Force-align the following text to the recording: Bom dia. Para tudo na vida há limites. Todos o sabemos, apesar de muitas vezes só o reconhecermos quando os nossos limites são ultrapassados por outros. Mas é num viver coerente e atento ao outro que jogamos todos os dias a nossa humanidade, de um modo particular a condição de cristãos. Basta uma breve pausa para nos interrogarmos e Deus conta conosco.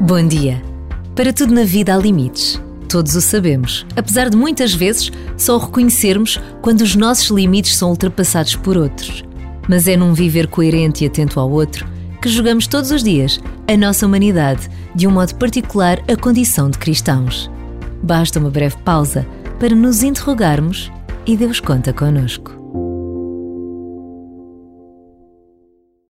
Bom 0.00 0.26
dia. 0.26 0.60
Para 1.14 1.32
tudo 1.32 1.54
na 1.54 1.62
vida 1.62 1.94
há 1.94 1.96
limites. 1.96 2.60
Todos 2.88 3.14
o 3.14 3.20
sabemos, 3.20 3.86
apesar 3.96 4.28
de 4.28 4.36
muitas 4.36 4.74
vezes 4.74 5.10
só 5.36 5.56
o 5.56 5.58
reconhecermos 5.58 6.38
quando 6.60 6.80
os 6.80 6.96
nossos 6.96 7.30
limites 7.30 7.76
são 7.76 7.90
ultrapassados 7.90 8.56
por 8.56 8.76
outros. 8.76 9.24
Mas 9.68 9.86
é 9.86 9.96
num 9.96 10.12
viver 10.12 10.48
coerente 10.48 11.04
e 11.04 11.06
atento 11.06 11.38
ao 11.38 11.50
outro 11.50 11.86
que 12.20 12.28
jogamos 12.28 12.66
todos 12.66 12.90
os 12.90 13.02
dias 13.04 13.38
a 13.68 13.76
nossa 13.76 14.04
humanidade, 14.06 14.68
de 14.94 15.06
um 15.06 15.10
modo 15.12 15.34
particular 15.36 16.02
a 16.08 16.16
condição 16.16 16.68
de 16.68 16.78
cristãos. 16.78 17.50
Basta 18.02 18.38
uma 18.38 18.50
breve 18.50 18.76
pausa 18.78 19.26
para 19.60 19.74
nos 19.74 20.02
interrogarmos 20.02 20.90
e 21.24 21.36
Deus 21.36 21.60
conta 21.60 21.92
conosco. 21.92 22.63